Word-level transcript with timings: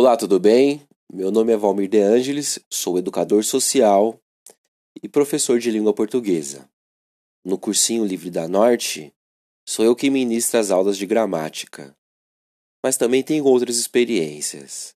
Olá, 0.00 0.16
tudo 0.16 0.38
bem? 0.38 0.86
Meu 1.12 1.28
nome 1.32 1.52
é 1.52 1.56
Valmir 1.56 1.88
De 1.88 1.98
Angelis, 1.98 2.60
sou 2.70 2.96
educador 2.98 3.42
social 3.42 4.16
e 5.02 5.08
professor 5.08 5.58
de 5.58 5.72
língua 5.72 5.92
portuguesa. 5.92 6.70
No 7.44 7.58
cursinho 7.58 8.04
Livre 8.04 8.30
da 8.30 8.46
Norte, 8.46 9.12
sou 9.68 9.84
eu 9.84 9.96
que 9.96 10.08
ministro 10.08 10.60
as 10.60 10.70
aulas 10.70 10.96
de 10.96 11.04
gramática, 11.04 11.96
mas 12.80 12.96
também 12.96 13.24
tenho 13.24 13.44
outras 13.44 13.76
experiências. 13.76 14.94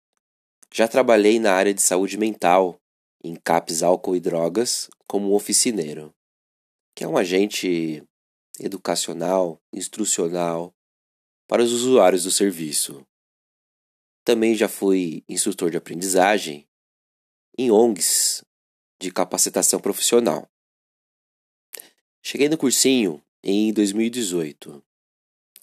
Já 0.72 0.86
trabalhei 0.86 1.40
na 1.40 1.52
área 1.52 1.74
de 1.74 1.82
saúde 1.82 2.16
mental, 2.16 2.78
em 3.24 3.34
CAPS 3.34 3.82
Álcool 3.82 4.14
e 4.14 4.20
Drogas, 4.20 4.88
como 5.08 5.34
oficineiro, 5.34 6.14
que 6.94 7.02
é 7.02 7.08
um 7.08 7.16
agente 7.16 8.04
educacional, 8.60 9.58
instrucional 9.72 10.72
para 11.48 11.60
os 11.60 11.72
usuários 11.72 12.22
do 12.22 12.30
serviço. 12.30 13.04
Também 14.24 14.54
já 14.54 14.68
fui 14.68 15.24
instrutor 15.28 15.70
de 15.70 15.76
aprendizagem 15.76 16.66
em 17.58 17.70
ONGs 17.70 18.44
de 19.00 19.10
capacitação 19.10 19.80
profissional. 19.80 20.48
Cheguei 22.22 22.48
no 22.48 22.56
cursinho 22.56 23.22
em 23.42 23.72
2018 23.72 24.82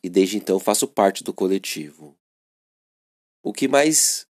e 0.03 0.09
desde 0.09 0.37
então 0.37 0.59
faço 0.59 0.87
parte 0.87 1.23
do 1.23 1.33
coletivo. 1.33 2.17
O 3.41 3.53
que 3.53 3.67
mais 3.67 4.27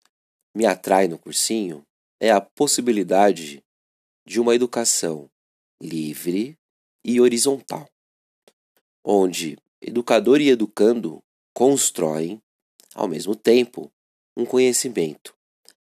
me 0.54 0.64
atrai 0.64 1.08
no 1.08 1.18
cursinho 1.18 1.84
é 2.20 2.30
a 2.30 2.40
possibilidade 2.40 3.64
de 4.24 4.40
uma 4.40 4.54
educação 4.54 5.28
livre 5.82 6.56
e 7.04 7.20
horizontal, 7.20 7.90
onde 9.04 9.58
educador 9.80 10.40
e 10.40 10.50
educando 10.50 11.20
constroem, 11.52 12.40
ao 12.94 13.08
mesmo 13.08 13.34
tempo, 13.34 13.90
um 14.40 14.46
conhecimento 14.46 15.36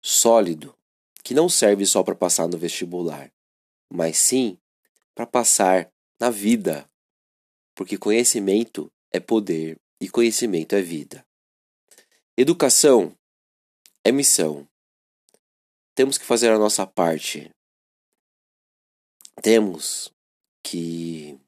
sólido 0.02 0.78
que 1.24 1.34
não 1.34 1.48
serve 1.48 1.86
só 1.86 2.04
para 2.04 2.14
passar 2.14 2.46
no 2.50 2.58
vestibular, 2.58 3.32
mas 3.90 4.18
sim 4.18 4.60
para 5.16 5.26
passar 5.26 5.90
na 6.20 6.30
vida, 6.30 6.90
porque 7.74 7.98
conhecimento 7.98 8.92
é 9.14 9.20
poder 9.20 9.80
e 10.02 10.10
conhecimento 10.10 10.76
é 10.76 10.82
vida. 10.82 11.26
Educação 12.36 13.18
é 14.04 14.12
missão. 14.12 14.68
Temos 15.96 16.18
que 16.18 16.26
fazer 16.26 16.50
a 16.52 16.60
nossa 16.60 16.86
parte. 16.86 17.50
Temos 19.42 20.12
que 20.62 21.40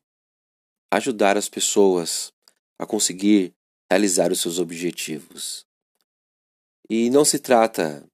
ajudar 0.91 1.35
as 1.35 1.49
pessoas 1.49 2.31
a 2.79 2.85
conseguir 2.85 3.53
realizar 3.91 4.31
os 4.31 4.39
seus 4.39 4.59
objetivos. 4.59 5.64
E 6.89 7.09
não 7.09 7.25
se 7.25 7.39
trata 7.39 8.07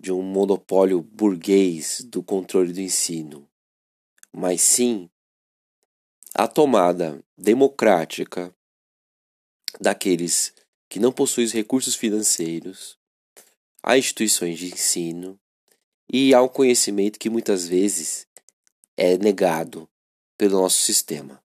de 0.00 0.10
um 0.10 0.22
monopólio 0.22 1.02
burguês 1.02 2.00
do 2.02 2.22
controle 2.22 2.72
do 2.72 2.80
ensino, 2.80 3.48
mas 4.32 4.62
sim 4.62 5.10
a 6.34 6.48
tomada 6.48 7.22
democrática 7.36 8.54
daqueles 9.78 10.54
que 10.88 10.98
não 10.98 11.12
possuem 11.12 11.46
recursos 11.48 11.94
financeiros, 11.94 12.98
a 13.82 13.98
instituições 13.98 14.58
de 14.58 14.72
ensino 14.72 15.38
e 16.10 16.32
ao 16.32 16.48
conhecimento 16.48 17.18
que 17.18 17.28
muitas 17.28 17.68
vezes 17.68 18.26
é 18.96 19.18
negado 19.18 19.88
pelo 20.38 20.60
nosso 20.60 20.78
sistema. 20.78 21.43